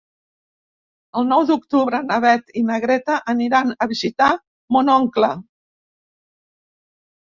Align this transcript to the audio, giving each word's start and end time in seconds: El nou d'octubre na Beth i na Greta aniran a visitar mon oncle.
El 1.21 1.27
nou 1.31 1.45
d'octubre 1.49 1.99
na 2.07 2.17
Beth 2.25 2.51
i 2.63 2.65
na 2.71 2.79
Greta 2.87 3.21
aniran 3.37 3.77
a 3.77 3.91
visitar 3.95 4.33
mon 4.81 4.95
oncle. 4.99 5.35